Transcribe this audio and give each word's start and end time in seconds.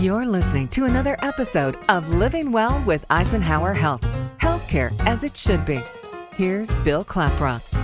You're 0.00 0.24
listening 0.24 0.66
to 0.68 0.86
another 0.86 1.18
episode 1.20 1.76
of 1.90 2.08
Living 2.14 2.52
Well 2.52 2.82
with 2.86 3.04
Eisenhower 3.10 3.74
Health. 3.74 4.00
Healthcare 4.38 4.90
as 5.06 5.24
it 5.24 5.36
should 5.36 5.66
be. 5.66 5.78
Here's 6.34 6.74
Bill 6.76 7.04
Klaproth. 7.04 7.76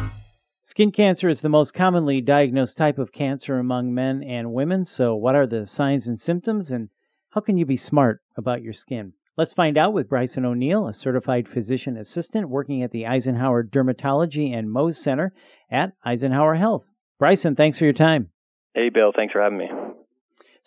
Skin 0.65 0.93
cancer 0.93 1.29
is 1.29 1.43
the 1.43 1.51
most 1.51 1.75
commonly 1.75 2.23
diagnosed 2.23 2.79
type 2.79 2.97
of 2.97 3.13
cancer 3.13 3.59
among 3.59 3.93
men 3.93 4.23
and 4.23 4.55
women. 4.55 4.87
So, 4.87 5.15
what 5.15 5.35
are 5.35 5.47
the 5.47 5.67
signs 5.67 6.07
and 6.07 6.19
symptoms, 6.19 6.71
and 6.71 6.89
how 7.29 7.43
can 7.43 7.59
you 7.59 7.67
be 7.67 7.77
smart 7.77 8.23
about 8.35 8.63
your 8.63 8.73
skin? 8.73 9.13
Let's 9.37 9.53
find 9.53 9.77
out 9.77 9.93
with 9.93 10.09
Bryson 10.09 10.47
O'Neill, 10.47 10.89
a 10.89 10.95
certified 10.95 11.47
physician 11.47 11.99
assistant 11.99 12.49
working 12.49 12.83
at 12.83 12.93
the 12.93 13.05
Eisenhower 13.05 13.63
Dermatology 13.63 14.57
and 14.57 14.69
Mohs 14.69 14.97
Center 14.97 15.35
at 15.71 15.93
Eisenhower 16.03 16.55
Health. 16.55 16.87
Bryson, 17.19 17.57
thanks 17.57 17.77
for 17.77 17.85
your 17.85 17.93
time. 17.93 18.31
Hey, 18.75 18.89
Bill. 18.89 19.13
Thanks 19.15 19.33
for 19.33 19.43
having 19.43 19.59
me. 19.59 19.69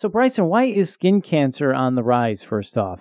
So, 0.00 0.08
Bryson, 0.08 0.46
why 0.46 0.64
is 0.64 0.88
skin 0.88 1.20
cancer 1.20 1.74
on 1.74 1.94
the 1.94 2.02
rise, 2.02 2.42
first 2.42 2.78
off? 2.78 3.00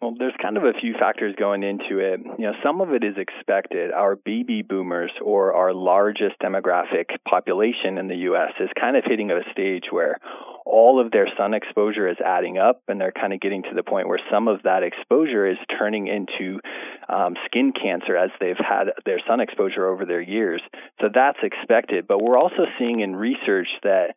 Well, 0.00 0.14
there's 0.18 0.32
kind 0.40 0.56
of 0.56 0.62
a 0.62 0.72
few 0.80 0.94
factors 0.98 1.34
going 1.38 1.62
into 1.62 1.98
it. 1.98 2.20
You 2.38 2.46
know, 2.46 2.52
some 2.64 2.80
of 2.80 2.94
it 2.94 3.04
is 3.04 3.16
expected. 3.18 3.90
Our 3.90 4.16
baby 4.16 4.62
boomers, 4.62 5.10
or 5.22 5.52
our 5.52 5.74
largest 5.74 6.36
demographic 6.42 7.18
population 7.28 7.98
in 7.98 8.08
the 8.08 8.16
U.S., 8.32 8.52
is 8.60 8.70
kind 8.80 8.96
of 8.96 9.04
hitting 9.04 9.30
a 9.30 9.40
stage 9.52 9.86
where 9.90 10.16
all 10.64 11.04
of 11.04 11.10
their 11.10 11.28
sun 11.36 11.52
exposure 11.52 12.08
is 12.08 12.16
adding 12.24 12.56
up, 12.56 12.80
and 12.88 12.98
they're 12.98 13.12
kind 13.12 13.34
of 13.34 13.40
getting 13.40 13.64
to 13.64 13.74
the 13.74 13.82
point 13.82 14.08
where 14.08 14.20
some 14.32 14.48
of 14.48 14.62
that 14.62 14.82
exposure 14.82 15.46
is 15.46 15.58
turning 15.78 16.06
into 16.06 16.60
um, 17.10 17.34
skin 17.44 17.72
cancer 17.72 18.16
as 18.16 18.30
they've 18.40 18.56
had 18.56 18.92
their 19.04 19.20
sun 19.28 19.40
exposure 19.40 19.86
over 19.86 20.06
their 20.06 20.22
years. 20.22 20.62
So 21.00 21.08
that's 21.12 21.38
expected. 21.42 22.06
But 22.08 22.22
we're 22.22 22.38
also 22.38 22.64
seeing 22.78 23.00
in 23.00 23.16
research 23.16 23.68
that 23.82 24.14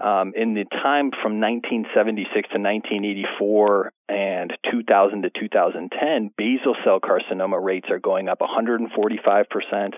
um, 0.00 0.32
in 0.34 0.54
the 0.54 0.64
time 0.64 1.10
from 1.22 1.40
1976 1.40 2.32
to 2.32 2.58
1984 2.58 3.92
and 4.08 4.52
2000 4.70 5.22
to 5.22 5.30
2010, 5.30 6.30
basal 6.36 6.74
cell 6.84 7.00
carcinoma 7.00 7.62
rates 7.62 7.88
are 7.90 7.98
going 7.98 8.28
up 8.28 8.40
145%, 8.40 9.92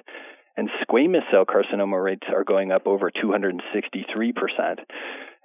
and 0.56 0.68
squamous 0.82 1.30
cell 1.30 1.44
carcinoma 1.46 2.02
rates 2.02 2.26
are 2.34 2.44
going 2.44 2.72
up 2.72 2.86
over 2.86 3.10
263%. 3.10 4.78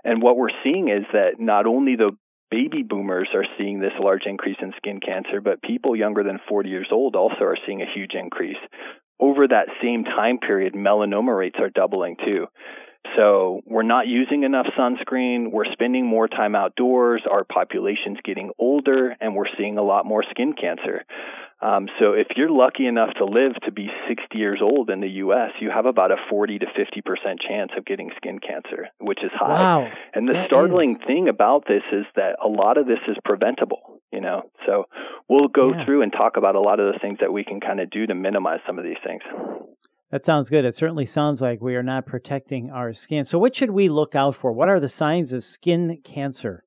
And 0.04 0.22
what 0.22 0.38
we're 0.38 0.50
seeing 0.64 0.90
is 0.90 1.06
that 1.14 1.40
not 1.40 1.68
only 1.68 1.96
the 1.96 2.12
baby 2.50 2.82
boomers 2.82 3.30
are 3.36 3.46
seeing 3.58 3.80
this 3.80 3.94
large 4.00 4.24
increase 4.26 4.58
in 4.62 4.74
skin 4.78 5.00
cancer, 5.00 5.42
but 5.42 5.62
people 5.62 5.96
younger 5.96 6.24
than 6.24 6.40
40 6.50 6.70
years 6.70 6.88
old 6.92 7.16
also 7.16 7.44
are 7.44 7.58
seeing 7.66 7.82
a 7.82 7.94
huge 7.94 8.14
increase. 8.14 8.58
Over 9.20 9.48
that 9.48 9.68
same 9.82 10.04
time 10.04 10.40
period, 10.40 10.74
melanoma 10.74 11.38
rates 11.38 11.58
are 11.60 11.70
doubling 11.70 12.16
too. 12.24 12.48
So 13.16 13.62
we're 13.66 13.84
not 13.84 14.08
using 14.08 14.44
enough 14.44 14.68
sunscreen. 14.78 15.52
We're 15.52 15.72
spending 15.72 16.06
more 16.06 16.28
time 16.28 16.56
outdoors. 16.56 17.24
Our 17.30 17.44
population's 17.44 18.20
getting 18.24 18.52
older, 18.60 19.16
and 19.20 19.36
we're 19.36 19.50
seeing 19.58 19.78
a 19.78 19.84
lot 19.84 20.06
more 20.06 20.24
skin 20.30 20.54
cancer. 20.54 21.06
Um, 21.60 21.88
so 22.00 22.14
if 22.14 22.28
you're 22.36 22.52
lucky 22.52 22.86
enough 22.86 23.16
to 23.18 23.26
live 23.26 23.54
to 23.66 23.72
be 23.72 23.90
60 24.08 24.38
years 24.38 24.60
old 24.62 24.92
in 24.92 25.00
the 25.00 25.10
U.S., 25.26 25.52
you 25.60 25.72
have 25.72 25.88
about 25.88 26.12
a 26.12 26.18
40 26.30 26.60
to 26.60 26.66
50 26.76 27.02
percent 27.02 27.40
chance 27.42 27.72
of 27.76 27.86
getting 27.86 28.12
skin 28.18 28.40
cancer, 28.40 28.90
which 29.00 29.24
is 29.24 29.32
high. 29.34 29.60
Wow. 29.60 29.92
And 30.14 30.28
the 30.28 30.34
that 30.34 30.48
startling 30.48 30.98
is... 31.00 31.08
thing 31.08 31.28
about 31.30 31.66
this 31.68 31.82
is 31.92 32.06
that 32.16 32.36
a 32.44 32.48
lot 32.48 32.78
of 32.78 32.86
this 32.86 33.00
is 33.08 33.18
preventable. 33.26 34.02
You 34.12 34.22
know, 34.22 34.50
so 34.66 34.86
we'll 35.28 35.50
go 35.50 35.74
yeah. 35.74 35.84
through 35.84 36.02
and 36.02 36.14
talk 36.14 36.38
about 36.38 36.56
a 36.56 36.62
lot 36.62 36.80
of 36.80 36.94
the 36.94 37.00
things 37.00 37.18
that 37.20 37.34
we 37.34 37.44
can 37.44 37.60
kind 37.60 37.82
of 37.82 37.90
do 37.90 38.06
to 38.06 38.16
minimize 38.16 38.60
some 38.66 38.80
of 38.80 38.86
these 38.86 38.96
things. 39.04 39.22
That 40.12 40.26
sounds 40.26 40.50
good. 40.50 40.64
It 40.64 40.76
certainly 40.76 41.06
sounds 41.06 41.42
like 41.42 41.60
we 41.60 41.76
are 41.76 41.84
not 41.84 42.06
protecting 42.06 42.70
our 42.72 42.94
skin. 42.94 43.26
So, 43.26 43.40
what 43.40 43.56
should 43.56 43.72
we 43.72 43.90
look 43.90 44.16
out 44.16 44.38
for? 44.38 44.54
What 44.54 44.70
are 44.70 44.80
the 44.80 44.88
signs 44.88 45.34
of 45.34 45.44
skin 45.44 46.00
cancer? 46.06 46.64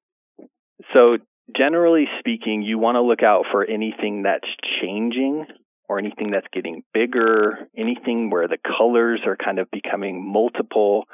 So, 0.92 1.19
generally 1.56 2.05
speaking, 2.19 2.62
you 2.62 2.78
want 2.78 2.97
to 2.97 3.02
look 3.02 3.22
out 3.22 3.47
for 3.50 3.64
anything 3.64 4.22
that's 4.22 4.48
changing 4.82 5.47
or 5.88 5.98
anything 5.98 6.30
that's 6.30 6.47
getting 6.52 6.82
bigger, 6.92 7.58
anything 7.77 8.30
where 8.30 8.47
the 8.47 8.58
colors 8.78 9.20
are 9.26 9.37
kind 9.37 9.59
of 9.59 9.70
becoming 9.70 10.25
multiple. 10.31 11.04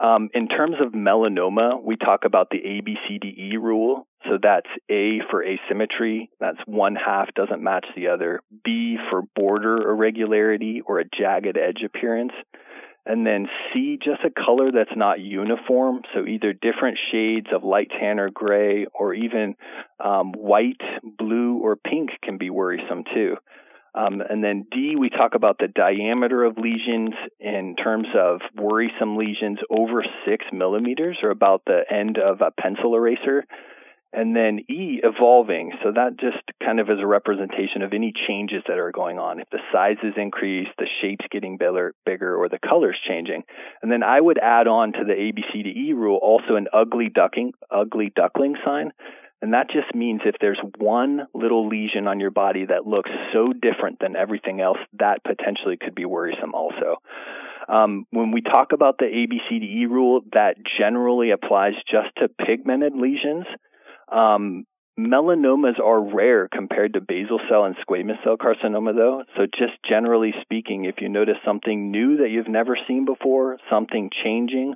Um, 0.00 0.30
in 0.34 0.48
terms 0.48 0.76
of 0.84 0.92
melanoma, 0.92 1.82
we 1.82 1.96
talk 1.96 2.24
about 2.24 2.50
the 2.50 2.58
ABCDE 2.58 3.54
rule. 3.54 4.06
So 4.24 4.38
that's 4.40 4.68
A 4.90 5.18
for 5.30 5.42
asymmetry, 5.42 6.30
that's 6.38 6.58
one 6.66 6.94
half 6.94 7.34
doesn't 7.34 7.62
match 7.62 7.86
the 7.96 8.08
other. 8.08 8.40
B 8.64 8.96
for 9.10 9.22
border 9.34 9.90
irregularity 9.90 10.80
or 10.86 11.00
a 11.00 11.04
jagged 11.04 11.56
edge 11.56 11.82
appearance. 11.84 12.32
And 13.04 13.26
then 13.26 13.48
C, 13.72 13.98
just 14.02 14.20
a 14.24 14.30
color 14.30 14.70
that's 14.70 14.96
not 14.96 15.18
uniform. 15.18 16.02
So 16.14 16.24
either 16.24 16.52
different 16.52 16.98
shades 17.10 17.48
of 17.52 17.64
light 17.64 17.90
tan 17.90 18.20
or 18.20 18.30
gray, 18.30 18.86
or 18.94 19.12
even 19.12 19.56
um, 19.98 20.32
white, 20.32 20.80
blue, 21.18 21.58
or 21.58 21.74
pink 21.74 22.10
can 22.22 22.38
be 22.38 22.48
worrisome 22.48 23.02
too. 23.12 23.36
Um, 23.94 24.22
and 24.22 24.42
then 24.42 24.66
D, 24.70 24.94
we 24.98 25.10
talk 25.10 25.34
about 25.34 25.58
the 25.58 25.68
diameter 25.68 26.44
of 26.44 26.56
lesions 26.56 27.14
in 27.38 27.76
terms 27.76 28.08
of 28.18 28.40
worrisome 28.56 29.16
lesions 29.16 29.58
over 29.68 30.04
six 30.26 30.46
millimeters, 30.52 31.18
or 31.22 31.30
about 31.30 31.62
the 31.66 31.82
end 31.90 32.18
of 32.18 32.40
a 32.40 32.50
pencil 32.50 32.94
eraser. 32.94 33.44
And 34.14 34.36
then 34.36 34.60
E, 34.68 35.00
evolving. 35.02 35.72
So 35.82 35.90
that 35.92 36.18
just 36.20 36.42
kind 36.62 36.80
of 36.80 36.90
is 36.90 36.98
a 37.00 37.06
representation 37.06 37.80
of 37.80 37.94
any 37.94 38.12
changes 38.28 38.62
that 38.68 38.78
are 38.78 38.92
going 38.92 39.18
on. 39.18 39.40
If 39.40 39.48
the 39.48 39.60
size 39.72 39.96
is 40.02 40.12
increased, 40.18 40.70
the 40.76 40.86
shape's 41.00 41.24
getting 41.30 41.56
bigger, 41.56 41.94
bigger, 42.04 42.36
or 42.36 42.50
the 42.50 42.58
color's 42.58 42.98
changing. 43.08 43.42
And 43.80 43.90
then 43.90 44.02
I 44.02 44.20
would 44.20 44.36
add 44.38 44.66
on 44.66 44.92
to 44.92 45.04
the 45.04 45.14
ABCDE 45.14 45.94
rule 45.94 46.18
also 46.20 46.56
an 46.56 46.68
ugly 46.74 47.08
ducking, 47.08 47.52
ugly 47.70 48.12
duckling 48.14 48.56
sign. 48.62 48.92
And 49.42 49.54
that 49.54 49.68
just 49.68 49.92
means 49.92 50.20
if 50.24 50.36
there's 50.40 50.60
one 50.78 51.26
little 51.34 51.68
lesion 51.68 52.06
on 52.06 52.20
your 52.20 52.30
body 52.30 52.64
that 52.66 52.86
looks 52.86 53.10
so 53.32 53.52
different 53.52 53.98
than 54.00 54.14
everything 54.14 54.60
else, 54.60 54.78
that 55.00 55.24
potentially 55.24 55.76
could 55.76 55.96
be 55.96 56.04
worrisome 56.04 56.54
also. 56.54 57.02
Um, 57.68 58.06
when 58.10 58.30
we 58.30 58.40
talk 58.40 58.68
about 58.72 58.98
the 58.98 59.06
ABCDE 59.06 59.90
rule, 59.90 60.20
that 60.32 60.56
generally 60.78 61.32
applies 61.32 61.74
just 61.90 62.14
to 62.18 62.28
pigmented 62.28 62.94
lesions. 62.94 63.46
Um, 64.10 64.64
melanomas 64.98 65.80
are 65.80 66.14
rare 66.14 66.48
compared 66.48 66.94
to 66.94 67.00
basal 67.00 67.40
cell 67.48 67.64
and 67.64 67.74
squamous 67.76 68.22
cell 68.22 68.36
carcinoma, 68.36 68.94
though. 68.94 69.24
So, 69.36 69.46
just 69.46 69.72
generally 69.88 70.34
speaking, 70.42 70.84
if 70.84 70.96
you 71.00 71.08
notice 71.08 71.36
something 71.44 71.90
new 71.90 72.18
that 72.18 72.30
you've 72.30 72.48
never 72.48 72.76
seen 72.86 73.06
before, 73.06 73.58
something 73.70 74.10
changing, 74.22 74.74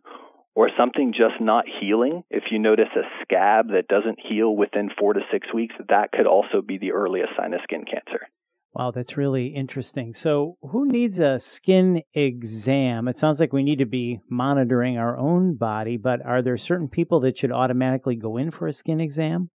or 0.57 0.71
something 0.77 1.13
just 1.13 1.39
not 1.39 1.67
healing, 1.81 2.25
if 2.31 2.45
you 2.51 2.59
notice 2.59 2.89
a 2.97 3.03
scab 3.23 3.69
that 3.69 3.89
doesn't 3.89 4.19
heal 4.27 4.57
within 4.57 4.89
four 4.99 5.13
to 5.13 5.21
six 5.31 5.47
weeks, 5.53 5.75
that 5.91 6.11
could 6.13 6.27
also 6.27 6.63
be 6.67 6.79
the 6.79 6.93
earliest 6.93 7.33
sign 7.37 7.53
of 7.53 7.61
skin 7.63 7.85
cancer. 7.85 8.27
Wow, 8.73 8.91
that's 8.91 9.19
really 9.19 9.49
interesting. 9.49 10.15
So, 10.15 10.57
who 10.63 10.89
needs 10.91 11.19
a 11.19 11.39
skin 11.41 12.03
exam? 12.15 13.07
It 13.07 13.19
sounds 13.19 13.39
like 13.39 13.53
we 13.53 13.63
need 13.63 13.79
to 13.79 13.87
be 13.87 14.21
monitoring 14.31 14.99
our 14.99 15.17
own 15.17 15.57
body, 15.57 15.99
but 15.99 16.25
are 16.25 16.43
there 16.43 16.59
certain 16.59 16.89
people 16.89 17.21
that 17.21 17.39
should 17.39 17.53
automatically 17.53 18.17
go 18.17 18.39
in 18.39 18.51
for 18.51 18.67
a 18.67 18.73
skin 18.73 19.01
exam? 19.01 19.51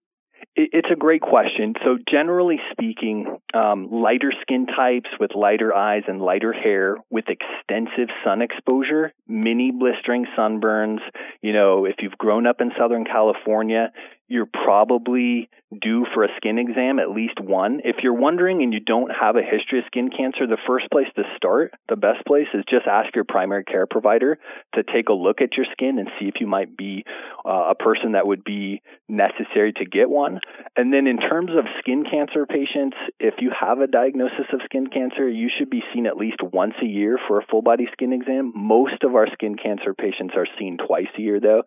It's 0.53 0.89
a 0.91 0.97
great 0.97 1.21
question. 1.21 1.75
So, 1.85 1.97
generally 2.09 2.59
speaking, 2.71 3.37
um, 3.53 3.89
lighter 3.89 4.33
skin 4.41 4.65
types 4.65 5.09
with 5.17 5.31
lighter 5.33 5.73
eyes 5.73 6.03
and 6.07 6.21
lighter 6.21 6.51
hair 6.51 6.97
with 7.09 7.25
extensive 7.29 8.09
sun 8.23 8.41
exposure, 8.41 9.13
mini 9.29 9.71
blistering 9.71 10.25
sunburns, 10.37 10.99
you 11.41 11.53
know, 11.53 11.85
if 11.85 11.95
you've 11.99 12.17
grown 12.17 12.45
up 12.47 12.59
in 12.59 12.71
Southern 12.77 13.05
California, 13.05 13.93
you're 14.31 14.45
probably 14.45 15.49
due 15.79 16.05
for 16.13 16.23
a 16.23 16.27
skin 16.37 16.57
exam, 16.57 16.99
at 16.99 17.11
least 17.11 17.39
one. 17.39 17.81
If 17.83 17.97
you're 18.03 18.13
wondering 18.13 18.61
and 18.61 18.73
you 18.73 18.79
don't 18.79 19.09
have 19.09 19.35
a 19.35 19.41
history 19.41 19.79
of 19.79 19.85
skin 19.87 20.09
cancer, 20.09 20.47
the 20.47 20.57
first 20.67 20.89
place 20.91 21.07
to 21.15 21.23
start, 21.35 21.73
the 21.89 21.95
best 21.95 22.25
place 22.25 22.47
is 22.53 22.63
just 22.69 22.87
ask 22.87 23.13
your 23.15 23.23
primary 23.23 23.63
care 23.63 23.85
provider 23.85 24.37
to 24.75 24.83
take 24.83 25.09
a 25.09 25.13
look 25.13 25.41
at 25.41 25.55
your 25.55 25.65
skin 25.71 25.99
and 25.99 26.09
see 26.19 26.27
if 26.27 26.35
you 26.39 26.47
might 26.47 26.75
be 26.75 27.03
uh, 27.45 27.71
a 27.71 27.75
person 27.75 28.13
that 28.13 28.27
would 28.27 28.43
be 28.43 28.81
necessary 29.07 29.73
to 29.73 29.85
get 29.85 30.09
one. 30.09 30.39
And 30.75 30.93
then 30.93 31.07
in 31.07 31.17
terms 31.17 31.51
of 31.51 31.65
skin 31.79 32.03
cancer 32.09 32.45
patients, 32.45 32.97
if 33.19 33.35
you 33.39 33.51
have 33.57 33.79
a 33.79 33.87
diagnosis 33.87 34.47
of 34.53 34.61
skin 34.65 34.87
cancer, 34.87 35.27
you 35.27 35.49
should 35.57 35.69
be 35.69 35.83
seen 35.93 36.05
at 36.05 36.17
least 36.17 36.41
once 36.41 36.75
a 36.81 36.87
year 36.87 37.17
for 37.27 37.39
a 37.39 37.45
full 37.45 37.61
body 37.61 37.87
skin 37.91 38.13
exam. 38.13 38.53
Most 38.55 39.03
of 39.03 39.15
our 39.15 39.27
skin 39.33 39.55
cancer 39.55 39.93
patients 39.93 40.33
are 40.37 40.47
seen 40.57 40.77
twice 40.77 41.11
a 41.17 41.21
year 41.21 41.39
though. 41.39 41.63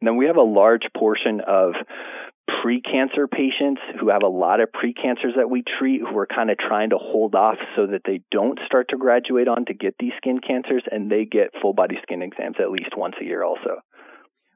And 0.00 0.06
then 0.06 0.16
we 0.16 0.26
have 0.26 0.36
a 0.36 0.42
large 0.42 0.86
portion 0.96 1.40
of 1.46 1.74
pre-cancer 2.62 3.28
patients 3.28 3.80
who 4.00 4.08
have 4.08 4.22
a 4.22 4.28
lot 4.28 4.60
of 4.60 4.72
pre-cancers 4.72 5.34
that 5.36 5.50
we 5.50 5.62
treat 5.78 6.00
who 6.00 6.16
are 6.18 6.26
kind 6.26 6.50
of 6.50 6.58
trying 6.58 6.90
to 6.90 6.98
hold 6.98 7.34
off 7.34 7.56
so 7.76 7.86
that 7.86 8.02
they 8.04 8.20
don't 8.30 8.58
start 8.66 8.88
to 8.88 8.96
graduate 8.96 9.48
on 9.48 9.64
to 9.66 9.74
get 9.74 9.94
these 9.98 10.12
skin 10.16 10.40
cancers 10.40 10.82
and 10.90 11.10
they 11.10 11.24
get 11.24 11.50
full 11.60 11.74
body 11.74 11.96
skin 12.02 12.22
exams 12.22 12.56
at 12.58 12.70
least 12.70 12.96
once 12.96 13.14
a 13.20 13.24
year 13.24 13.44
also. 13.44 13.80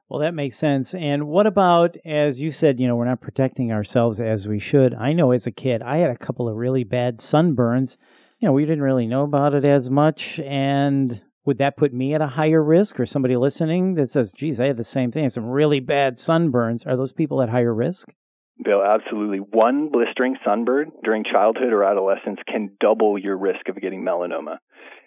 Well, 0.09 0.21
that 0.21 0.33
makes 0.33 0.57
sense. 0.57 0.93
And 0.93 1.27
what 1.27 1.47
about, 1.47 1.97
as 2.05 2.39
you 2.39 2.51
said, 2.51 2.79
you 2.79 2.87
know, 2.87 2.95
we're 2.95 3.05
not 3.05 3.21
protecting 3.21 3.71
ourselves 3.71 4.19
as 4.19 4.47
we 4.47 4.59
should. 4.59 4.93
I 4.93 5.13
know 5.13 5.31
as 5.31 5.47
a 5.47 5.51
kid, 5.51 5.81
I 5.81 5.97
had 5.97 6.11
a 6.11 6.17
couple 6.17 6.49
of 6.49 6.55
really 6.55 6.83
bad 6.83 7.17
sunburns. 7.19 7.97
You 8.39 8.47
know, 8.47 8.53
we 8.53 8.65
didn't 8.65 8.83
really 8.83 9.07
know 9.07 9.23
about 9.23 9.53
it 9.53 9.65
as 9.65 9.89
much. 9.89 10.39
And 10.39 11.21
would 11.45 11.57
that 11.57 11.77
put 11.77 11.93
me 11.93 12.13
at 12.13 12.21
a 12.21 12.27
higher 12.27 12.63
risk 12.63 12.99
or 12.99 13.05
somebody 13.05 13.35
listening 13.35 13.95
that 13.95 14.11
says, 14.11 14.31
geez, 14.31 14.59
I 14.59 14.67
had 14.67 14.77
the 14.77 14.83
same 14.83 15.11
thing, 15.11 15.29
some 15.29 15.45
really 15.45 15.79
bad 15.79 16.17
sunburns? 16.17 16.85
Are 16.87 16.95
those 16.95 17.11
people 17.11 17.41
at 17.41 17.49
higher 17.49 17.73
risk? 17.73 18.09
Bill, 18.63 18.83
absolutely. 18.83 19.39
One 19.39 19.89
blistering 19.89 20.37
sunburn 20.45 20.91
during 21.03 21.23
childhood 21.23 21.73
or 21.73 21.83
adolescence 21.83 22.39
can 22.47 22.71
double 22.79 23.17
your 23.17 23.37
risk 23.37 23.67
of 23.67 23.81
getting 23.81 24.03
melanoma. 24.03 24.57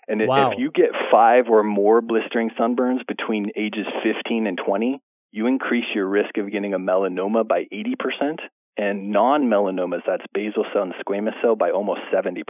And 0.08 0.20
wow. 0.26 0.50
if 0.50 0.58
you 0.58 0.70
get 0.70 0.90
five 1.10 1.46
or 1.48 1.62
more 1.62 2.00
blistering 2.00 2.50
sunburns 2.58 3.06
between 3.06 3.50
ages 3.56 3.86
15 4.02 4.46
and 4.46 4.58
20, 4.64 5.00
you 5.32 5.46
increase 5.46 5.84
your 5.94 6.08
risk 6.08 6.36
of 6.38 6.50
getting 6.50 6.74
a 6.74 6.78
melanoma 6.78 7.46
by 7.46 7.64
80%, 7.72 8.38
and 8.76 9.10
non 9.10 9.44
melanomas, 9.44 10.02
that's 10.06 10.24
basal 10.32 10.64
cell 10.72 10.82
and 10.82 10.94
squamous 11.04 11.40
cell, 11.42 11.56
by 11.56 11.70
almost 11.70 12.00
70%. 12.12 12.42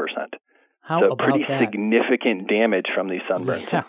How 0.86 1.00
so 1.00 1.06
about 1.12 1.18
pretty 1.18 1.44
that? 1.48 1.60
significant 1.60 2.48
damage 2.48 2.86
from 2.94 3.08
these 3.08 3.22
sunburns. 3.30 3.66
Yeah. 3.72 3.82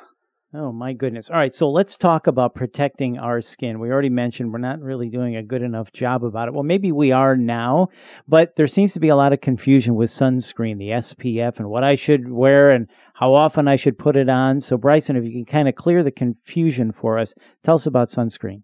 Oh 0.54 0.72
my 0.72 0.94
goodness. 0.94 1.30
All 1.30 1.36
right, 1.36 1.54
so 1.54 1.70
let's 1.70 1.98
talk 1.98 2.26
about 2.26 2.56
protecting 2.56 3.20
our 3.20 3.42
skin. 3.42 3.80
We 3.80 3.92
already 3.92 4.10
mentioned 4.10 4.52
we're 4.52 4.60
not 4.60 4.82
really 4.82 5.10
doing 5.10 5.36
a 5.36 5.44
good 5.44 5.62
enough 5.62 5.92
job 5.92 6.24
about 6.24 6.48
it. 6.48 6.54
Well, 6.54 6.64
maybe 6.64 6.92
we 6.94 7.12
are 7.12 7.36
now, 7.36 7.90
but 8.30 8.54
there 8.56 8.66
seems 8.68 8.94
to 8.94 9.02
be 9.02 9.10
a 9.10 9.16
lot 9.16 9.34
of 9.34 9.42
confusion 9.42 9.96
with 9.96 10.10
sunscreen, 10.10 10.78
the 10.78 10.92
SPF, 10.92 11.58
and 11.58 11.70
what 11.70 11.84
I 11.84 11.96
should 11.96 12.32
wear 12.32 12.72
and 12.72 12.88
how 13.14 13.36
often 13.36 13.68
I 13.68 13.76
should 13.76 14.00
put 14.00 14.16
it 14.16 14.30
on. 14.30 14.62
So, 14.62 14.78
Bryson, 14.78 15.18
if 15.18 15.26
you 15.26 15.32
can 15.34 15.46
kind 15.46 15.68
of 15.68 15.76
clear 15.76 16.02
the 16.02 16.12
confusion 16.12 16.94
for 16.94 17.20
us, 17.20 17.34
tell 17.66 17.76
us 17.76 17.86
about 17.86 18.08
sunscreen. 18.08 18.64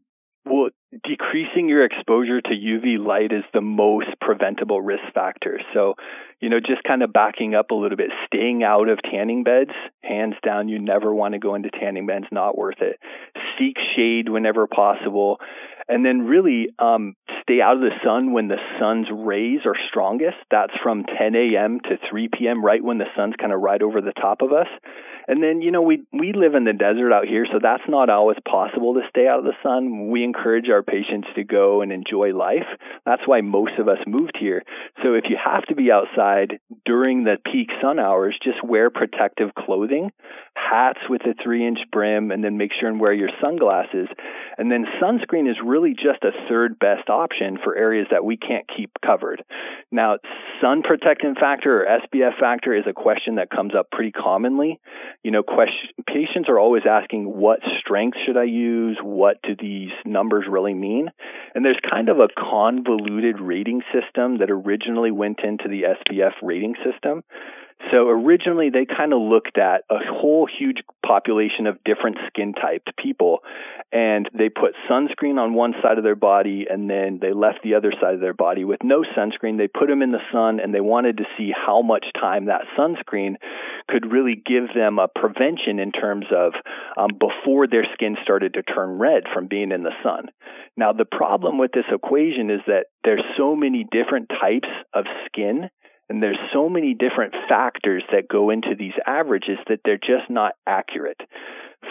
Decreasing 1.02 1.70
your 1.70 1.84
exposure 1.84 2.40
to 2.40 2.50
UV 2.50 3.04
light 3.04 3.32
is 3.32 3.44
the 3.52 3.62
most 3.62 4.10
preventable 4.22 4.80
risk 4.80 5.04
factor. 5.14 5.60
So, 5.74 5.96
you 6.40 6.50
know, 6.50 6.60
just 6.60 6.84
kind 6.84 7.02
of 7.02 7.12
backing 7.12 7.56
up 7.56 7.72
a 7.72 7.74
little 7.74 7.98
bit, 7.98 8.12
staying 8.28 8.64
out 8.64 8.90
of 8.90 9.00
tanning 9.02 9.44
beds, 9.44 9.72
hands 10.04 10.36
down, 10.46 10.68
you 10.68 10.78
never 10.78 11.14
want 11.14 11.34
to 11.34 11.40
go 11.40 11.56
into 11.56 11.72
tanning 11.72 12.06
beds, 12.06 12.26
not 12.32 12.58
worth 12.58 12.82
it. 12.82 13.00
Seek 13.58 13.78
shade 13.96 14.30
whenever 14.30 14.68
possible. 14.68 15.40
And 15.88 16.06
then 16.06 16.28
really 16.28 16.68
um, 16.78 17.16
stay 17.44 17.62
out 17.62 17.76
of 17.76 17.82
the 17.82 17.96
sun 18.04 18.34
when 18.34 18.48
the 18.48 18.58
sun's 18.80 19.08
rays 19.12 19.60
are 19.66 19.76
strongest. 19.90 20.38
That's 20.50 20.74
from 20.82 21.04
10 21.04 21.36
a.m. 21.36 21.80
to 21.84 21.98
3 22.10 22.30
p.m., 22.38 22.64
right 22.64 22.84
when 22.84 22.98
the 22.98 23.12
sun's 23.16 23.36
kind 23.40 23.54
of 23.54 23.62
right 23.62 23.82
over 23.82 24.02
the 24.02 24.14
top 24.14 24.42
of 24.42 24.52
us. 24.52 24.68
And 25.28 25.42
then, 25.42 25.62
you 25.62 25.72
know, 25.72 25.82
we 25.82 26.04
we 26.12 26.34
live 26.34 26.56
in 26.56 26.66
the 26.66 26.74
desert 26.74 27.14
out 27.14 27.28
here, 27.28 27.46
so 27.50 27.60
that's 27.62 27.84
not 27.88 28.10
always 28.10 28.38
possible 28.50 28.96
to 28.96 29.02
stay 29.10 29.28
out 29.28 29.40
of 29.40 29.46
the 29.46 29.56
sun. 29.64 30.10
We 30.10 30.24
encourage 30.24 30.70
our 30.70 30.84
patients 30.84 31.30
to 31.36 31.44
go 31.44 31.82
and 31.82 31.94
enjoy 31.94 32.36
life. 32.36 32.68
That's 33.06 33.22
why 33.26 33.40
most 33.40 33.80
of 33.80 33.88
us 33.88 34.00
moved 34.06 34.38
here. 34.38 34.64
So 35.02 35.14
if 35.14 35.26
you 35.30 35.38
have 35.42 35.64
to 35.68 35.76
be 35.76 35.92
outside 35.92 36.60
during 36.86 37.24
the 37.24 37.38
peak 37.52 37.70
sun 37.82 38.00
hours, 38.00 38.38
just 38.44 38.64
wear 38.64 38.90
protective 38.90 39.56
clothing, 39.56 40.12
hats 40.56 41.00
with 41.10 41.22
a 41.22 41.36
three 41.42 41.66
inch 41.66 41.80
brim, 41.92 42.32
and 42.32 42.44
then 42.44 42.58
make 42.58 42.72
sure 42.78 42.90
and 42.90 43.00
wear 43.00 43.14
your 43.14 43.32
sunglasses. 43.42 44.08
And 44.58 44.70
then 44.70 44.86
sunscreen 45.02 45.50
is 45.50 45.58
really 45.64 45.94
just 45.94 46.24
a 46.24 46.32
third 46.50 46.78
best 46.80 47.10
option 47.10 47.33
for 47.64 47.76
areas 47.76 48.08
that 48.12 48.24
we 48.24 48.38
can't 48.38 48.66
keep 48.76 48.92
covered. 49.06 49.44
Now, 49.92 50.18
sun 50.62 50.82
protectant 50.82 51.38
factor 51.40 51.84
or 51.84 51.86
SPF 51.86 52.40
factor 52.40 52.76
is 52.76 52.86
a 52.88 52.94
question 52.94 53.36
that 53.36 53.50
comes 53.50 53.74
up 53.78 53.92
pretty 53.92 54.12
commonly. 54.12 54.80
You 55.24 55.32
know, 55.32 55.44
question, 55.44 55.90
patients 56.08 56.50
are 56.50 56.60
always 56.60 56.84
asking, 56.90 57.26
what 57.26 57.60
strength 57.80 58.18
should 58.26 58.38
I 58.38 58.44
use? 58.44 58.98
What 59.02 59.42
do 59.44 59.56
these 59.60 59.92
numbers 60.06 60.46
really 60.50 60.74
mean? 60.74 61.10
And 61.56 61.66
there's 61.66 61.80
kind 61.90 62.10
of 62.10 62.20
a 62.20 62.28
convoluted 62.38 63.40
rating 63.40 63.82
system 63.94 64.40
that 64.40 64.50
originally 64.50 65.12
went 65.12 65.40
into 65.44 65.68
the 65.68 65.84
SPF 65.84 66.34
rating 66.42 66.76
system. 66.84 67.24
So 67.92 68.08
originally 68.08 68.70
they 68.70 68.86
kind 68.86 69.14
of 69.14 69.22
looked 69.22 69.58
at 69.58 69.84
a 69.90 69.98
whole 70.00 70.48
huge 70.48 70.78
population 71.06 71.68
of 71.68 71.84
different 71.84 72.18
skin 72.28 72.54
typed 72.54 72.96
people 72.98 73.40
and 73.92 74.30
they 74.34 74.50
put 74.50 74.74
sunscreen 74.90 75.38
on 75.38 75.54
one 75.54 75.74
side 75.82 75.98
of 75.98 76.04
their 76.04 76.16
body 76.16 76.66
and 76.70 76.90
then 76.90 77.20
they 77.22 77.34
left 77.34 77.60
the 77.64 77.76
other 77.76 77.92
side 78.02 78.16
of 78.16 78.22
their 78.22 78.34
body 78.34 78.64
with 78.64 78.80
no 78.84 79.04
sunscreen. 79.16 79.58
They 79.58 79.68
put 79.68 79.88
them 79.88 80.02
in 80.02 80.12
the 80.12 80.24
sun 80.32 80.60
and 80.60 80.74
they 80.74 80.82
wanted 80.82 81.18
to 81.18 81.26
see 81.38 81.52
how 81.54 81.82
much 81.82 82.06
time 82.20 82.46
that 82.46 82.62
sunscreen 82.78 83.36
could 83.88 84.12
really 84.12 84.36
give 84.36 84.74
them 84.74 84.98
a 84.98 85.08
prevention 85.08 85.80
in 85.80 85.92
terms 85.92 86.26
of 86.36 86.54
um, 86.98 87.10
before 87.20 87.68
their 87.68 87.86
skin 87.94 88.16
started 88.24 88.54
to 88.54 88.64
turn 88.64 88.98
red 88.98 89.24
from 89.34 89.48
being 89.48 89.72
in 89.72 89.84
the 89.84 89.94
sun. 90.02 90.28
Now 90.78 90.94
the 90.94 91.06
problem 91.06 91.58
with 91.58 91.72
this 91.74 91.86
equation 91.92 92.50
is 92.50 92.62
that 92.68 92.86
there's 93.04 93.24
so 93.38 93.56
many 93.56 93.86
different 93.92 94.30
types 94.30 94.70
of 94.94 95.06
skin 95.28 95.70
and 96.14 96.22
there's 96.22 96.38
so 96.54 96.70
many 96.70 96.94
different 96.94 97.34
factors 97.50 98.04
that 98.12 98.28
go 98.28 98.52
into 98.52 98.76
these 98.78 98.94
averages 99.08 99.58
that 99.68 99.80
they're 99.84 99.98
just 99.98 100.30
not 100.30 100.54
accurate. 100.68 101.20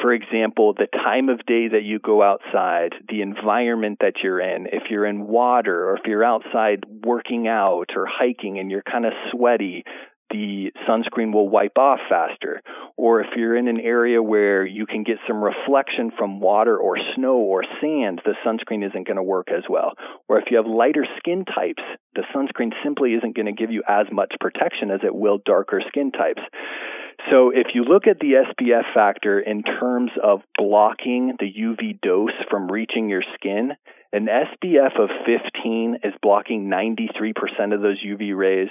For 0.01 0.13
example, 0.15 0.75
the 0.75 0.87
time 0.87 1.29
of 1.29 1.45
day 1.45 1.67
that 1.67 1.83
you 1.83 1.99
go 1.99 2.23
outside, 2.23 2.95
the 3.09 3.21
environment 3.21 3.99
that 4.01 4.23
you're 4.23 4.41
in, 4.41 4.67
if 4.67 4.85
you're 4.91 5.07
in 5.07 5.27
water 5.27 5.89
or 5.91 5.97
if 5.97 6.03
you're 6.07 6.23
outside 6.23 6.85
working 7.05 7.49
out 7.49 7.89
or 7.97 8.07
hiking 8.07 8.61
and 8.61 8.71
you're 8.71 8.83
kind 8.83 9.07
of 9.07 9.13
sweaty, 9.33 9.83
the 10.33 10.73
sunscreen 10.89 11.33
will 11.33 11.49
wipe 11.49 11.79
off 11.79 12.01
faster. 12.09 12.63
Or 12.97 13.21
if 13.21 13.29
you're 13.37 13.57
in 13.57 13.69
an 13.69 13.81
area 13.81 14.23
where 14.23 14.65
you 14.67 14.87
can 14.87 15.05
get 15.05 15.19
some 15.29 15.43
reflection 15.43 16.11
from 16.17 16.41
water 16.41 16.77
or 16.77 16.97
snow 17.15 17.37
or 17.37 17.63
sand, 17.81 18.23
the 18.25 18.35
sunscreen 18.45 18.87
isn't 18.87 19.07
going 19.07 19.17
to 19.17 19.23
work 19.23 19.49
as 19.51 19.65
well. 19.69 19.93
Or 20.29 20.39
if 20.39 20.45
you 20.51 20.57
have 20.57 20.67
lighter 20.67 21.07
skin 21.19 21.45
types, 21.45 21.83
the 22.15 22.25
sunscreen 22.35 22.73
simply 22.83 23.15
isn't 23.15 23.37
going 23.37 23.47
to 23.47 23.53
give 23.53 23.71
you 23.71 23.83
as 23.89 24.07
much 24.11 24.35
protection 24.41 24.91
as 24.91 25.01
it 25.05 25.15
will 25.15 25.39
darker 25.45 25.83
skin 25.89 26.11
types. 26.11 26.43
So 27.31 27.51
if 27.51 27.69
you 27.75 27.85
look 27.85 28.07
at 28.07 28.19
the 28.19 28.43
SPF 28.51 28.95
factor 28.95 29.39
in 29.39 29.63
terms 29.63 30.11
of 30.23 30.41
blocking 30.57 31.35
the 31.39 31.47
UV 31.47 32.01
dose 32.01 32.31
from 32.51 32.71
reaching 32.71 33.09
your 33.09 33.23
skin, 33.35 33.73
an 34.13 34.27
SPF 34.27 34.99
of 34.99 35.09
15 35.25 35.99
is 36.03 36.13
blocking 36.21 36.69
93% 36.69 37.75
of 37.75 37.81
those 37.81 38.03
UV 38.05 38.37
rays 38.37 38.69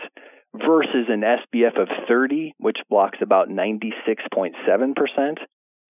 versus 0.56 1.07
an 1.09 1.21
SPF 1.21 1.80
of 1.81 1.88
30, 2.07 2.53
which 2.57 2.77
blocks 2.89 3.19
about 3.21 3.50
96.7%, 3.50 5.38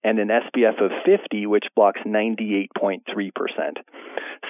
and 0.03 0.19
an 0.19 0.29
SPF 0.29 0.83
of 0.83 0.91
50, 1.05 1.47
which 1.47 1.67
blocks 1.75 2.01
98.3%. 2.07 3.01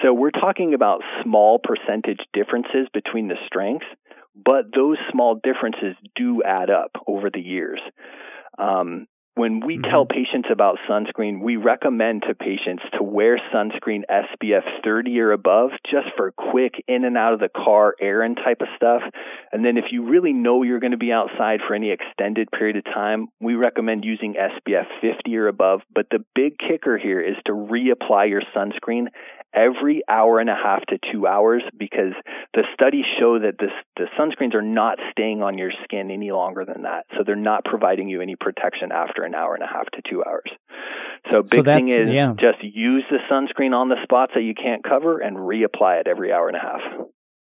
So 0.03 0.13
we're 0.13 0.31
talking 0.31 0.75
about 0.75 1.03
small 1.23 1.59
percentage 1.59 2.21
differences 2.33 2.89
between 2.93 3.29
the 3.29 3.37
strengths, 3.47 3.87
but 4.35 4.67
those 4.75 4.97
small 5.11 5.35
differences 5.43 5.97
do 6.15 6.43
add 6.45 6.71
up 6.71 6.93
over 7.07 7.31
the 7.33 7.41
years. 7.41 7.81
Um, 8.59 9.07
when 9.35 9.61
we 9.65 9.77
mm-hmm. 9.77 9.91
tell 9.91 10.07
patients 10.07 10.49
about 10.51 10.79
sunscreen, 10.89 11.41
we 11.41 11.57
recommend 11.57 12.25
to 12.27 12.35
patients 12.35 12.83
to 12.99 13.03
wear 13.03 13.41
sunscreen 13.55 14.03
SPF 14.11 14.63
30 14.85 15.21
or 15.21 15.33
above 15.33 15.71
just 15.91 16.09
for 16.17 16.33
quick 16.33 16.75
in 16.89 17.05
and 17.05 17.17
out 17.17 17.33
of 17.33 17.41
the 17.41 17.49
car 17.49 17.95
errand 18.01 18.39
type 18.45 18.61
of 18.61 18.69
stuff. 18.77 19.03
And 19.53 19.65
then 19.65 19.77
if 19.77 19.85
you 19.93 20.09
really 20.09 20.33
know 20.33 20.63
you're 20.63 20.81
going 20.81 20.91
to 20.93 20.99
be 20.99 21.13
outside 21.13 21.61
for 21.67 21.75
any 21.75 21.91
extended 21.91 22.51
period 22.51 22.77
of 22.77 22.85
time, 22.85 23.29
we 23.41 23.55
recommend 23.55 24.05
using 24.05 24.35
SPF 24.35 24.87
50 25.01 25.37
or 25.37 25.49
above. 25.49 25.81
But 25.95 26.07
the 26.11 26.25
big 26.35 26.59
kicker 26.59 26.99
here 26.99 27.21
is 27.21 27.37
to 27.47 27.53
reapply 27.53 28.29
your 28.29 28.43
sunscreen 28.55 29.07
every 29.55 30.03
hour 30.09 30.39
and 30.39 30.49
a 30.49 30.55
half 30.55 30.85
to 30.87 30.99
two 31.13 31.27
hours 31.27 31.63
because 31.77 32.13
the 32.55 32.63
studies 32.75 33.05
show 33.19 33.39
that 33.39 33.59
this, 33.59 33.71
the 33.97 34.07
sunscreens 34.19 34.55
are 34.55 34.63
not 34.63 34.99
staying 35.11 35.43
on 35.43 35.59
your 35.59 35.71
skin 35.85 36.11
any 36.11 36.31
longer 36.31 36.65
than 36.65 36.83
that. 36.83 37.07
So 37.17 37.25
they're 37.25 37.37
not 37.37 37.65
providing 37.65 38.09
you 38.09 38.21
any 38.21 38.37
protection 38.37 38.93
after 38.93 39.25
an 39.25 39.35
hour 39.35 39.55
and 39.55 39.63
a 39.63 39.67
half 39.67 39.87
to 39.93 40.03
two 40.09 40.23
hours. 40.25 40.51
So 41.31 41.43
big 41.43 41.61
so 41.61 41.65
thing 41.65 41.89
is 41.89 42.09
yeah. 42.11 42.35
just 42.39 42.63
use 42.63 43.05
the 43.11 43.19
sunscreen 43.31 43.75
on 43.75 43.89
the 43.89 43.97
spots 44.03 44.33
that 44.35 44.43
you 44.43 44.55
can't 44.55 44.85
cover 44.85 45.19
and 45.19 45.37
reapply 45.37 46.01
it 46.01 46.07
every 46.07 46.33
hour 46.33 46.49
and 46.49 46.57
a 46.57 46.61
half. 46.61 46.81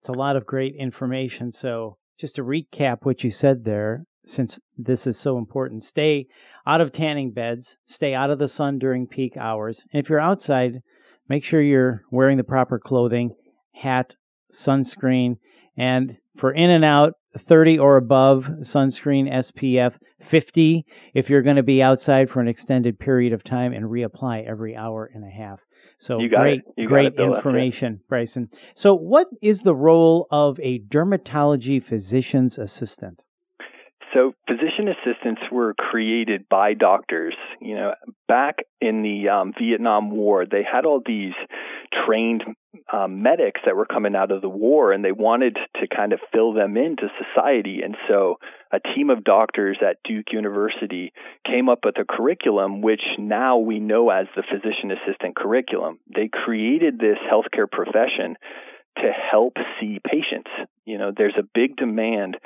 It's 0.02 0.10
a 0.10 0.14
lot 0.14 0.36
of 0.36 0.46
great 0.46 0.76
information. 0.78 1.52
So 1.52 1.98
just 2.20 2.36
to 2.36 2.44
recap 2.44 3.00
what 3.04 3.24
you 3.24 3.32
said 3.32 3.64
there, 3.66 4.06
since 4.26 4.60
this 4.78 5.08
is 5.08 5.18
so 5.20 5.38
important, 5.38 5.84
stay 5.84 6.28
out 6.66 6.82
of 6.82 6.92
tanning 6.92 7.32
beds, 7.32 7.76
stay 7.88 8.14
out 8.14 8.30
of 8.30 8.40
the 8.40 8.48
sun 8.48 8.78
during 8.78 9.08
peak 9.08 9.36
hours. 9.38 9.84
And 9.92 10.04
if 10.04 10.10
you're 10.10 10.20
outside, 10.20 10.82
make 11.30 11.46
sure 11.46 11.62
you're 11.62 12.02
wearing 12.12 12.38
the 12.38 12.44
proper 12.44 12.80
clothing, 12.80 13.36
hat, 13.74 14.14
sunscreen, 14.54 15.38
and 15.78 16.18
for 16.38 16.52
in 16.52 16.70
and 16.70 16.84
out, 16.84 17.14
30 17.48 17.80
or 17.80 17.98
above 17.98 18.46
sunscreen 18.62 19.32
SPF 19.32 19.94
50 20.30 20.86
if 21.14 21.30
you're 21.30 21.44
going 21.44 21.56
to 21.56 21.64
be 21.64 21.82
outside 21.82 22.30
for 22.30 22.40
an 22.42 22.48
extended 22.48 22.98
period 22.98 23.34
of 23.34 23.44
time 23.44 23.72
and 23.72 23.86
reapply 23.86 24.48
every 24.48 24.76
hour 24.76 25.10
and 25.14 25.24
a 25.24 25.30
half. 25.30 25.60
So 26.00 26.18
great, 26.28 26.62
great 26.88 27.14
information, 27.16 28.00
Bryson. 28.08 28.50
So 28.74 28.96
what 28.96 29.28
is 29.42 29.62
the 29.62 29.76
role 29.76 30.28
of 30.32 30.60
a 30.62 30.80
dermatology 30.80 31.84
physician's 31.84 32.58
assistant? 32.58 33.22
So 34.14 34.34
physician 34.48 34.88
assistants 34.88 35.42
were 35.52 35.74
created 35.76 36.48
by 36.50 36.74
doctors. 36.74 37.36
You 37.62 37.76
know, 37.76 37.94
back 38.28 38.58
in 38.82 39.04
the 39.04 39.30
um, 39.30 39.54
Vietnam 39.60 40.12
War, 40.12 40.46
they 40.46 40.64
had 40.64 40.86
all 40.86 41.02
these 41.06 41.34
trained 42.06 42.44
um, 42.92 43.22
medics 43.22 43.62
that 43.66 43.76
were 43.76 43.86
coming 43.86 44.16
out 44.16 44.32
of 44.32 44.42
the 44.42 44.50
war, 44.50 44.92
and 44.92 45.04
they 45.04 45.12
wanted 45.12 45.58
to 45.80 45.88
kind 45.88 46.14
of 46.14 46.20
fill 46.34 46.54
them 46.54 46.76
into 46.76 47.08
society. 47.18 47.82
And 47.84 47.96
so, 48.08 48.38
a 48.72 48.80
team 48.80 49.10
of 49.10 49.24
doctors 49.24 49.78
at 49.82 49.98
Duke 50.04 50.32
University 50.32 51.12
came 51.46 51.70
up 51.70 51.80
with 51.84 51.96
a 52.00 52.06
curriculum, 52.06 52.82
which 52.82 53.02
now 53.18 53.58
we 53.58 53.80
know 53.80 54.10
as 54.10 54.28
the 54.36 54.44
physician 54.44 54.92
assistant 54.92 55.36
curriculum. 55.36 56.00
They 56.14 56.30
created 56.32 57.00
this 57.00 57.18
healthcare 57.32 57.70
profession 57.70 58.38
to 58.98 59.12
help 59.32 59.54
see 59.80 60.00
patients. 60.04 60.50
You 60.86 60.98
know, 60.98 61.12
there's 61.16 61.38
a 61.38 61.48
big 61.54 61.76
demand 61.78 62.38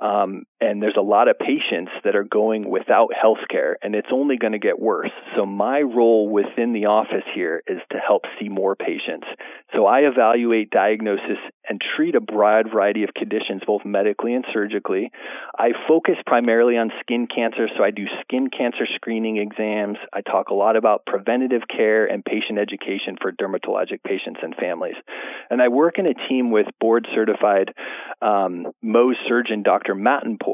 um, 0.00 0.44
and 0.64 0.82
there's 0.82 0.96
a 0.98 1.02
lot 1.02 1.28
of 1.28 1.38
patients 1.38 1.92
that 2.04 2.16
are 2.16 2.24
going 2.24 2.70
without 2.70 3.10
health 3.14 3.44
care, 3.50 3.76
and 3.82 3.94
it's 3.94 4.08
only 4.10 4.38
going 4.38 4.54
to 4.54 4.58
get 4.58 4.80
worse. 4.80 5.10
So, 5.36 5.44
my 5.44 5.80
role 5.80 6.30
within 6.30 6.72
the 6.72 6.86
office 6.86 7.24
here 7.34 7.62
is 7.66 7.80
to 7.92 7.98
help 7.98 8.22
see 8.40 8.48
more 8.48 8.74
patients. 8.74 9.26
So, 9.74 9.84
I 9.86 10.00
evaluate, 10.00 10.70
diagnosis, 10.70 11.38
and 11.68 11.80
treat 11.96 12.14
a 12.14 12.20
broad 12.20 12.70
variety 12.72 13.04
of 13.04 13.10
conditions, 13.14 13.62
both 13.66 13.84
medically 13.84 14.34
and 14.34 14.44
surgically. 14.52 15.10
I 15.58 15.70
focus 15.86 16.16
primarily 16.26 16.78
on 16.78 16.90
skin 17.00 17.26
cancer, 17.26 17.68
so 17.76 17.84
I 17.84 17.90
do 17.90 18.04
skin 18.22 18.48
cancer 18.48 18.86
screening 18.94 19.36
exams. 19.36 19.98
I 20.12 20.22
talk 20.22 20.48
a 20.48 20.54
lot 20.54 20.76
about 20.76 21.04
preventative 21.06 21.62
care 21.68 22.06
and 22.06 22.24
patient 22.24 22.58
education 22.58 23.16
for 23.20 23.32
dermatologic 23.32 24.02
patients 24.02 24.40
and 24.42 24.54
families. 24.56 24.96
And 25.50 25.60
I 25.60 25.68
work 25.68 25.98
in 25.98 26.06
a 26.06 26.14
team 26.28 26.50
with 26.50 26.66
board 26.80 27.06
certified 27.14 27.74
um, 28.22 28.72
Mohs 28.82 29.14
surgeon 29.28 29.62
Dr. 29.62 29.94
Mattenpour. 29.94 30.53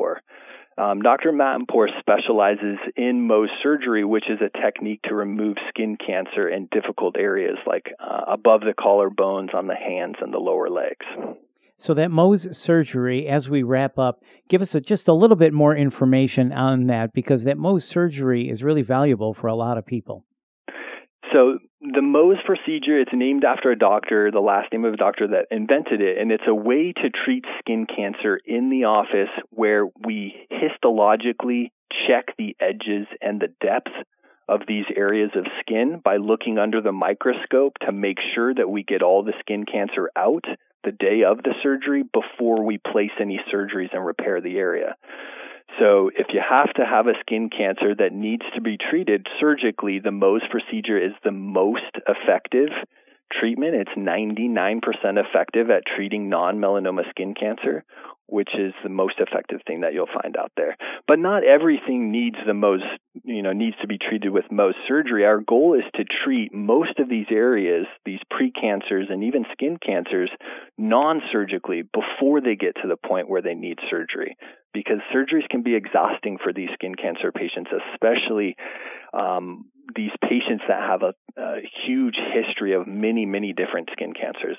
Um, 0.78 1.02
Dr. 1.02 1.32
Mattenpour 1.32 1.88
specializes 1.98 2.78
in 2.96 3.28
Mohs 3.28 3.48
surgery, 3.62 4.04
which 4.04 4.30
is 4.30 4.38
a 4.40 4.56
technique 4.58 5.02
to 5.04 5.14
remove 5.14 5.56
skin 5.68 5.96
cancer 5.96 6.48
in 6.48 6.68
difficult 6.72 7.16
areas 7.18 7.58
like 7.66 7.92
uh, 7.98 8.22
above 8.28 8.62
the 8.62 8.72
collarbones, 8.72 9.54
on 9.54 9.66
the 9.66 9.74
hands, 9.74 10.16
and 10.20 10.32
the 10.32 10.38
lower 10.38 10.70
legs. 10.70 11.04
So 11.76 11.94
that 11.94 12.10
Mohs 12.10 12.54
surgery, 12.54 13.26
as 13.26 13.48
we 13.48 13.62
wrap 13.62 13.98
up, 13.98 14.22
give 14.48 14.62
us 14.62 14.74
a, 14.74 14.80
just 14.80 15.08
a 15.08 15.14
little 15.14 15.36
bit 15.36 15.52
more 15.52 15.74
information 15.74 16.52
on 16.52 16.86
that 16.86 17.12
because 17.12 17.44
that 17.44 17.56
Mohs 17.56 17.82
surgery 17.82 18.48
is 18.48 18.62
really 18.62 18.82
valuable 18.82 19.34
for 19.34 19.48
a 19.48 19.54
lot 19.54 19.76
of 19.76 19.84
people. 19.84 20.24
So 21.32 21.58
the 21.92 22.00
Mohs 22.00 22.44
procedure, 22.44 23.00
it's 23.00 23.12
named 23.12 23.44
after 23.44 23.70
a 23.70 23.78
doctor, 23.78 24.30
the 24.30 24.40
last 24.40 24.72
name 24.72 24.84
of 24.84 24.94
a 24.94 24.96
doctor 24.96 25.26
that 25.28 25.46
invented 25.50 26.00
it, 26.00 26.18
and 26.18 26.30
it's 26.30 26.44
a 26.46 26.54
way 26.54 26.92
to 26.92 27.10
treat 27.10 27.44
skin 27.58 27.86
cancer 27.86 28.38
in 28.44 28.70
the 28.70 28.84
office 28.84 29.30
where 29.50 29.86
we 30.04 30.46
histologically 30.52 31.70
check 32.06 32.36
the 32.38 32.56
edges 32.60 33.06
and 33.20 33.40
the 33.40 33.52
depth 33.60 33.92
of 34.48 34.60
these 34.66 34.84
areas 34.96 35.30
of 35.34 35.46
skin 35.60 36.00
by 36.04 36.16
looking 36.16 36.58
under 36.58 36.80
the 36.80 36.92
microscope 36.92 37.74
to 37.84 37.92
make 37.92 38.18
sure 38.34 38.54
that 38.54 38.68
we 38.68 38.82
get 38.82 39.02
all 39.02 39.22
the 39.22 39.34
skin 39.40 39.64
cancer 39.64 40.10
out 40.16 40.44
the 40.84 40.92
day 40.92 41.22
of 41.24 41.42
the 41.42 41.54
surgery 41.62 42.02
before 42.02 42.64
we 42.64 42.78
place 42.78 43.10
any 43.20 43.40
surgeries 43.52 43.92
and 43.92 44.04
repair 44.04 44.40
the 44.40 44.56
area. 44.56 44.96
So, 45.78 46.10
if 46.14 46.28
you 46.32 46.40
have 46.46 46.72
to 46.74 46.84
have 46.84 47.06
a 47.06 47.18
skin 47.20 47.48
cancer 47.48 47.94
that 47.94 48.12
needs 48.12 48.42
to 48.54 48.60
be 48.60 48.76
treated 48.76 49.26
surgically, 49.38 49.98
the 49.98 50.10
Mohs 50.10 50.48
procedure 50.50 50.98
is 50.98 51.12
the 51.24 51.32
most 51.32 51.96
effective 52.06 52.70
treatment. 53.32 53.74
It's 53.74 53.90
99% 53.96 54.80
effective 55.16 55.70
at 55.70 55.84
treating 55.86 56.28
non 56.28 56.58
melanoma 56.58 57.08
skin 57.10 57.34
cancer, 57.34 57.84
which 58.26 58.50
is 58.58 58.72
the 58.82 58.88
most 58.88 59.14
effective 59.18 59.60
thing 59.66 59.80
that 59.80 59.92
you'll 59.92 60.06
find 60.22 60.36
out 60.36 60.52
there. 60.56 60.76
But 61.06 61.18
not 61.18 61.44
everything 61.44 62.10
needs 62.10 62.36
the 62.46 62.54
most, 62.54 62.84
you 63.24 63.42
know, 63.42 63.52
needs 63.52 63.76
to 63.80 63.88
be 63.88 63.98
treated 63.98 64.30
with 64.30 64.44
Mohs 64.52 64.74
surgery. 64.86 65.24
Our 65.24 65.40
goal 65.40 65.74
is 65.74 65.84
to 65.96 66.04
treat 66.24 66.54
most 66.54 66.98
of 66.98 67.08
these 67.08 67.26
areas, 67.30 67.86
these 68.04 68.20
precancers 68.32 69.10
and 69.10 69.24
even 69.24 69.44
skin 69.52 69.78
cancers, 69.84 70.30
non-surgically 70.78 71.82
before 71.82 72.40
they 72.40 72.56
get 72.56 72.76
to 72.82 72.88
the 72.88 72.96
point 72.96 73.28
where 73.28 73.42
they 73.42 73.54
need 73.54 73.78
surgery. 73.90 74.36
Because 74.72 74.98
surgeries 75.14 75.48
can 75.50 75.62
be 75.62 75.74
exhausting 75.74 76.38
for 76.42 76.52
these 76.52 76.68
skin 76.74 76.94
cancer 76.94 77.32
patients, 77.32 77.70
especially 77.92 78.56
um, 79.12 79.66
these 79.96 80.12
patients 80.22 80.62
that 80.68 80.80
have 80.80 81.02
a, 81.02 81.14
a 81.40 81.56
huge 81.86 82.16
history 82.32 82.74
of 82.74 82.86
many, 82.86 83.26
many 83.26 83.52
different 83.52 83.88
skin 83.92 84.12
cancers. 84.12 84.56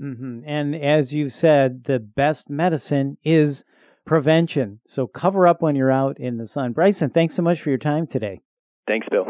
Mm-hmm. 0.00 0.40
And 0.46 0.76
as 0.76 1.12
you 1.12 1.28
said, 1.28 1.84
the 1.84 1.98
best 1.98 2.48
medicine 2.48 3.18
is 3.24 3.64
prevention. 4.06 4.80
So 4.86 5.06
cover 5.06 5.46
up 5.46 5.60
when 5.60 5.76
you're 5.76 5.92
out 5.92 6.18
in 6.18 6.38
the 6.38 6.46
sun. 6.46 6.72
Bryson, 6.72 7.10
thanks 7.10 7.34
so 7.34 7.42
much 7.42 7.60
for 7.60 7.68
your 7.68 7.78
time 7.78 8.06
today. 8.06 8.40
Thanks, 8.86 9.06
Bill. 9.10 9.26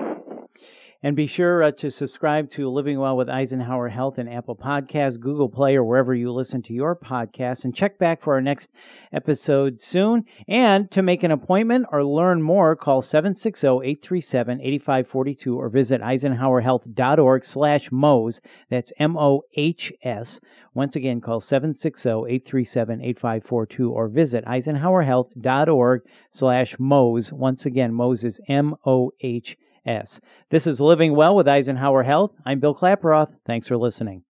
And 1.05 1.17
be 1.17 1.27
sure 1.27 1.65
uh, 1.65 1.73
to 1.79 1.91
subscribe 1.91 2.49
to 2.51 2.71
Living 2.71 2.97
Well 2.97 3.17
with 3.17 3.29
Eisenhower 3.29 3.89
Health 3.89 4.19
and 4.19 4.33
Apple 4.33 4.55
Podcasts, 4.55 5.19
Google 5.19 5.49
Play, 5.49 5.75
or 5.75 5.83
wherever 5.83 6.15
you 6.15 6.31
listen 6.31 6.63
to 6.63 6.73
your 6.73 6.95
podcasts. 6.95 7.65
And 7.65 7.75
check 7.75 7.99
back 7.99 8.23
for 8.23 8.35
our 8.35 8.41
next 8.41 8.69
episode 9.13 9.83
soon. 9.83 10.27
And 10.47 10.89
to 10.93 11.03
make 11.03 11.25
an 11.25 11.33
appointment 11.33 11.87
or 11.91 12.05
learn 12.05 12.41
more, 12.41 12.77
call 12.77 13.03
760-837-8542 13.03 15.57
or 15.57 15.69
visit 15.71 16.01
eisenhowerhealth.org 16.03 17.45
slash 17.45 17.91
Mohs. 17.91 18.41
That's 18.71 18.93
M-O-H-S. 19.01 20.41
Once 20.75 20.95
again, 20.95 21.21
call 21.21 21.41
760-837-8542 21.41 23.91
or 23.91 24.07
visit 24.07 24.45
eisenhowerhealth.org 24.45 26.03
slash 26.31 26.77
Mohs. 26.77 27.33
Once 27.33 27.67
again, 27.67 27.93
Mohs 27.93 28.23
is 28.23 28.41
M-O-H-S. 28.49 29.57
S. 29.87 30.21
This 30.51 30.67
is 30.67 30.81
Living 30.81 31.17
Well 31.17 31.35
with 31.35 31.49
Eisenhower 31.49 32.03
Health. 32.03 32.33
I'm 32.47 32.61
Bill 32.61 32.75
Klaproth. 32.75 33.35
Thanks 33.47 33.67
for 33.67 33.77
listening. 33.77 34.23